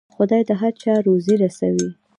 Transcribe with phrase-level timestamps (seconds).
[0.15, 1.89] خدای د هر چا روزي رسوي.